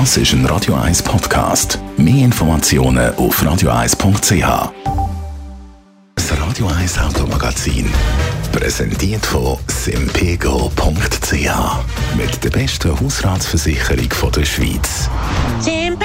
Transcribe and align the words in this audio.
Das 0.00 0.16
ist 0.16 0.32
ein 0.32 0.44
Radio 0.46 0.74
1 0.74 1.04
Podcast. 1.04 1.78
Mehr 1.96 2.24
Informationen 2.24 3.14
auf 3.14 3.40
radio1.ch. 3.40 4.72
Das 6.16 6.32
Radio 6.36 6.66
1 6.66 6.98
Automagazin. 6.98 7.88
Präsentiert 8.50 9.24
von 9.24 9.56
simpego.ch. 9.68 11.36
Mit 12.16 12.42
der 12.42 12.50
besten 12.50 13.00
Hausratsversicherung 13.00 14.32
der 14.34 14.44
Schweiz. 14.44 15.08
Simpego! 15.60 16.02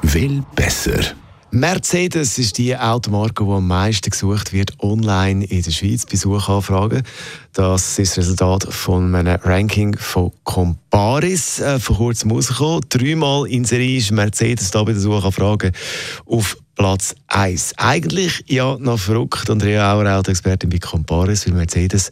Will 0.00 0.42
besser. 0.54 1.14
Mercedes 1.58 2.36
ist 2.36 2.58
die 2.58 2.76
Automarke, 2.76 3.42
die 3.42 3.50
am 3.50 3.66
meisten 3.66 4.10
gesucht 4.10 4.52
wird 4.52 4.78
online 4.80 5.42
in 5.42 5.62
der 5.62 5.70
Schweiz 5.70 6.04
bei 6.04 6.16
Suchanfragen. 6.16 7.02
Das 7.54 7.98
ist 7.98 8.10
das 8.10 8.18
Resultat 8.18 8.64
von 8.64 9.14
einem 9.14 9.40
Ranking 9.42 9.96
von 9.96 10.32
Comparis 10.44 11.58
äh, 11.60 11.78
vor 11.78 11.96
kurzem 11.96 12.32
rausgekommen. 12.32 12.82
Dreimal 12.90 13.46
in 13.46 13.64
Serie 13.64 13.96
ist 13.96 14.12
Mercedes 14.12 14.70
da 14.70 14.84
bei 14.84 14.92
den 14.92 15.00
Suchanfragen 15.00 15.72
auf 16.26 16.58
Platz 16.76 17.14
1. 17.28 17.72
Eigentlich 17.78 18.44
ja 18.48 18.76
noch 18.78 18.98
verrückt. 18.98 19.48
Andrea 19.48 19.94
Auer, 19.94 20.18
Autoexpertin 20.18 20.68
bei 20.68 20.78
Comparis, 20.78 21.46
weil 21.46 21.54
Mercedes 21.54 22.10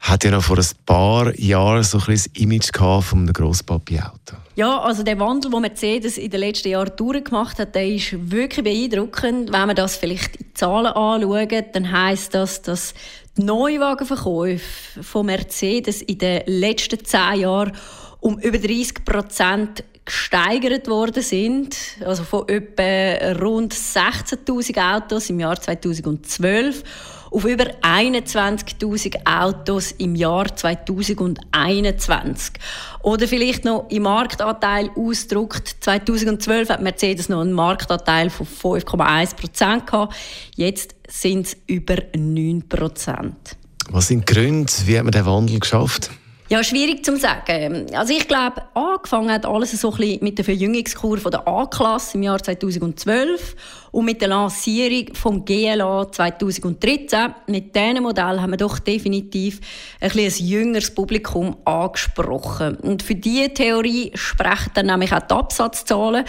hat 0.00 0.22
ja 0.22 0.30
noch 0.30 0.44
vor 0.44 0.58
ein 0.58 0.66
paar 0.86 1.36
Jahren 1.38 1.82
so 1.82 1.98
ein 1.98 2.04
das 2.06 2.26
Image 2.34 2.72
gehabt 2.72 3.04
von 3.04 3.18
einem 3.18 3.32
Grosspapi-Auto. 3.32 4.36
Ja, 4.54 4.78
also 4.78 5.02
der 5.02 5.18
Wandel, 5.18 5.50
den 5.50 5.60
Mercedes 5.60 6.18
in 6.18 6.30
den 6.30 6.40
letzten 6.40 6.68
Jahren 6.68 6.92
durchgemacht 6.96 7.58
hat, 7.58 7.74
der 7.74 7.88
ist 7.88 8.30
wirklich 8.30 8.64
beeindruckend. 8.64 9.52
Wenn 9.52 9.66
man 9.66 9.76
das 9.76 9.96
vielleicht 9.96 10.36
in 10.36 10.54
Zahlen 10.54 10.86
anschaut, 10.86 11.64
dann 11.74 11.90
heisst 11.90 12.32
das, 12.34 12.62
dass 12.62 12.94
die 13.36 13.42
Neuwagenverkäufe 13.42 15.02
von 15.02 15.26
Mercedes 15.26 16.00
in 16.00 16.18
den 16.18 16.42
letzten 16.46 17.04
zehn 17.04 17.40
Jahren 17.40 17.72
um 18.20 18.38
über 18.38 18.58
30 18.58 19.04
Prozent 19.04 19.84
gesteigert 20.06 20.88
worden 20.88 21.22
sind. 21.22 21.76
Also 22.04 22.24
von 22.24 22.48
etwa 22.48 23.32
rund 23.44 23.74
16.000 23.74 24.96
Autos 24.96 25.28
im 25.28 25.40
Jahr 25.40 25.60
2012 25.60 26.82
auf 27.30 27.44
über 27.44 27.64
21.000 27.82 29.26
Autos 29.26 29.92
im 29.92 30.14
Jahr 30.14 30.56
2021. 30.56 32.54
Oder 33.02 33.28
vielleicht 33.28 33.64
noch 33.64 33.86
im 33.90 34.04
Marktanteil 34.04 34.90
ausgedrückt. 34.94 35.76
2012 35.80 36.70
hat 36.70 36.80
Mercedes 36.80 37.28
noch 37.28 37.40
einen 37.40 37.52
Marktanteil 37.52 38.30
von 38.30 38.46
5,1 38.46 39.36
Prozent 39.36 39.86
gehabt. 39.86 40.14
Jetzt 40.54 40.94
sind 41.08 41.46
es 41.46 41.56
über 41.66 41.96
9 42.16 42.68
Prozent. 42.68 43.56
Was 43.90 44.08
sind 44.08 44.28
die 44.28 44.32
Gründe? 44.32 44.72
Wie 44.86 44.96
hat 44.96 45.04
man 45.04 45.12
den 45.12 45.26
Wandel 45.26 45.60
geschafft? 45.60 46.10
Ja, 46.48 46.62
schwierig 46.62 47.04
zu 47.04 47.16
sagen. 47.16 47.92
Also 47.92 48.12
ich 48.12 48.28
glaube, 48.28 48.62
angefangen 48.72 49.32
hat 49.32 49.44
alles 49.44 49.72
so 49.72 49.90
ein 49.90 49.96
bisschen 49.96 50.22
mit 50.22 50.38
der 50.38 50.44
Verjüngungskur 50.44 51.18
der 51.18 51.46
A-Klasse 51.48 52.16
im 52.16 52.22
Jahr 52.22 52.40
2012 52.40 53.56
und 53.90 54.04
mit 54.04 54.20
der 54.20 54.28
Lancierung 54.28 55.12
vom 55.12 55.44
GLA 55.44 56.12
2013. 56.12 57.34
Mit 57.48 57.74
diesem 57.74 58.04
Modell 58.04 58.40
haben 58.40 58.52
wir 58.52 58.58
doch 58.58 58.78
definitiv 58.78 59.60
ein, 60.00 60.12
ein 60.12 60.30
jüngeres 60.38 60.94
Publikum 60.94 61.56
angesprochen. 61.64 62.76
Und 62.76 63.02
für 63.02 63.16
diese 63.16 63.52
Theorie 63.52 64.12
sprechen 64.14 64.70
dann 64.74 64.86
nämlich 64.86 65.12
auch 65.12 65.22
die 65.22 65.34
Absatzzahlen. 65.34 66.24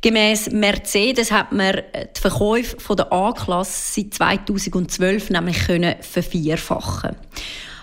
Gemäss 0.00 0.50
Mercedes 0.50 1.30
hat 1.30 1.52
man 1.52 1.82
die 1.94 2.20
Verkäufe 2.20 2.96
der 2.96 3.12
A-Klasse 3.12 3.94
seit 3.94 4.14
2012 4.14 5.30
nämlich 5.30 5.66
können 5.68 5.94
vervierfachen. 6.00 7.14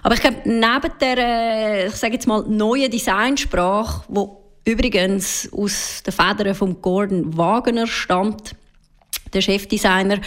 Aber 0.04 0.16
ich 0.16 0.22
glaube, 0.22 0.38
neben 0.46 0.92
der, 1.02 1.88
ich 1.88 1.96
sage 1.96 2.14
jetzt 2.14 2.28
mal, 2.28 2.44
neuen 2.48 2.90
Designsprache, 2.90 4.04
wo 4.08 4.44
übrigens 4.66 5.50
aus 5.52 6.04
den 6.04 6.14
Federn 6.14 6.56
von 6.56 6.82
Gordon 6.82 7.36
Wagner 7.38 7.88
stammt, 7.88 8.56
der 9.34 9.42
Chefdesigner 9.42 10.20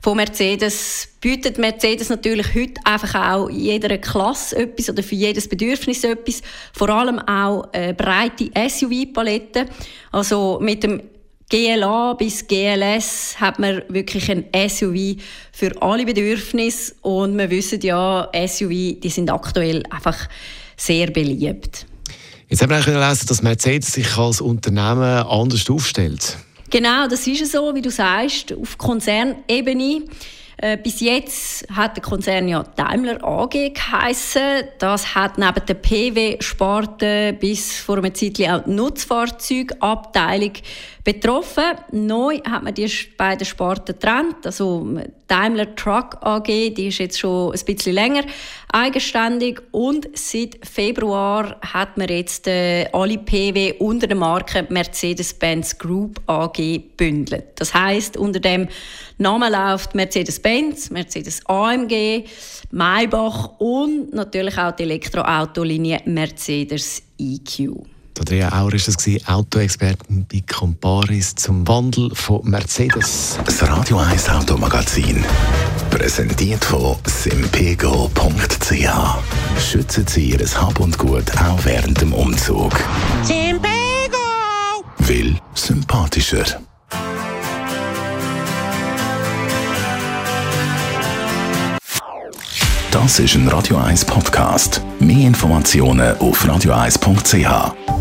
von 0.00 0.16
Mercedes, 0.16 1.08
bietet 1.20 1.58
Mercedes 1.58 2.08
natürlich 2.08 2.54
heute 2.54 2.80
einfach 2.84 3.14
auch 3.14 3.48
jeder 3.48 3.96
Klasse 3.98 4.56
etwas 4.56 4.90
oder 4.90 5.02
für 5.02 5.14
jedes 5.14 5.48
Bedürfnis 5.48 6.04
etwas. 6.04 6.42
Vor 6.72 6.88
allem 6.88 7.18
auch 7.20 7.72
eine 7.72 7.94
breite 7.94 8.50
SUV-Palette. 8.68 9.66
Also 10.10 10.58
mit 10.60 10.82
dem 10.82 11.02
GLA 11.52 12.14
bis 12.14 12.46
GLS 12.46 13.38
hat 13.38 13.58
man 13.58 13.82
wirklich 13.88 14.30
ein 14.30 14.46
SUV 14.70 15.20
für 15.52 15.82
alle 15.82 16.06
Bedürfnisse 16.06 16.94
und 17.02 17.36
wir 17.36 17.50
wissen 17.50 17.78
ja, 17.82 18.30
SUV 18.32 18.70
die 18.70 19.10
sind 19.10 19.30
aktuell 19.30 19.82
einfach 19.90 20.16
sehr 20.78 21.10
beliebt. 21.10 21.84
Jetzt 22.48 22.62
haben 22.62 22.70
wir 22.70 22.78
lesen, 22.78 23.26
dass 23.26 23.42
Mercedes 23.42 23.92
sich 23.92 24.16
als 24.16 24.40
Unternehmen 24.40 25.26
anders 25.26 25.68
aufstellt. 25.68 26.38
Genau, 26.70 27.06
das 27.06 27.26
ist 27.26 27.52
so, 27.52 27.74
wie 27.74 27.82
du 27.82 27.90
sagst, 27.90 28.54
auf 28.54 28.78
Konzernebene. 28.78 30.04
Äh, 30.58 30.76
bis 30.76 31.00
jetzt 31.00 31.66
hat 31.74 31.96
der 31.96 32.02
Konzern 32.02 32.48
ja 32.48 32.62
Daimler 32.76 33.22
AG 33.24 33.72
geheissen. 33.74 34.64
Das 34.78 35.14
hat 35.14 35.38
neben 35.38 35.66
der 35.66 35.74
PW-Sparte 35.74 37.36
bis 37.38 37.78
vor 37.78 37.98
einer 37.98 38.14
Zeit 38.14 38.40
auch 38.48 38.64
die 38.64 38.70
Nutzfahrzeugabteilung 38.70 40.52
betroffen. 41.04 41.64
Neu 41.90 42.38
hat 42.48 42.62
man 42.62 42.74
die 42.74 42.88
beiden 43.16 43.44
Sparten 43.44 43.98
getrennt. 43.98 44.44
Also 44.44 44.86
Daimler 45.26 45.74
Truck 45.74 46.18
AG, 46.20 46.44
die 46.46 46.88
ist 46.88 46.98
jetzt 46.98 47.18
schon 47.18 47.52
ein 47.52 47.64
bisschen 47.64 47.94
länger 47.94 48.22
eigenständig 48.72 49.62
und 49.70 50.08
seit 50.14 50.66
Februar 50.66 51.56
hat 51.60 51.96
man 51.96 52.08
jetzt 52.08 52.46
äh, 52.48 52.88
alle 52.92 53.18
PW 53.18 53.74
unter 53.78 54.06
der 54.06 54.16
Marke 54.16 54.66
Mercedes-Benz 54.68 55.78
Group 55.78 56.20
AG 56.26 56.58
bündelt. 56.96 57.44
Das 57.56 57.74
heißt, 57.74 58.16
unter 58.16 58.40
dem 58.40 58.68
Namen 59.18 59.52
läuft 59.52 59.94
Mercedes-Benz, 59.94 60.90
Mercedes-AMG, 60.90 62.24
Maybach 62.70 63.58
und 63.58 64.14
natürlich 64.14 64.56
auch 64.58 64.72
die 64.72 64.84
Elektroautolinie 64.84 66.00
Mercedes 66.06 67.02
EQ. 67.18 67.84
Andrea 68.18 68.52
Auer 68.60 68.72
ist 68.72 68.88
das 68.88 69.28
Autoexperten 69.28 70.26
bei 70.30 70.42
Comparis 70.50 71.34
zum 71.34 71.66
Wandel 71.68 72.14
von 72.14 72.40
Mercedes. 72.48 73.38
Das 73.44 73.62
Radio 73.68 73.98
1 73.98 74.28
Automagazin. 74.30 75.24
Präsentiert 75.90 76.64
von 76.64 76.96
simpego.ch. 77.06 78.88
Schützen 79.60 80.06
Sie 80.06 80.30
Ihr 80.30 80.38
Hab 80.38 80.80
und 80.80 80.96
Gut 80.96 81.30
auch 81.36 81.64
während 81.64 82.00
dem 82.00 82.14
Umzug. 82.14 82.72
Simpego! 83.22 83.68
Will 84.98 85.36
sympathischer. 85.54 86.44
Das 92.90 93.18
ist 93.18 93.34
ein 93.34 93.48
Radio 93.48 93.78
1 93.78 94.04
Podcast. 94.04 94.80
Mehr 95.00 95.26
Informationen 95.26 96.16
auf 96.18 96.44
radio1.ch. 96.44 97.91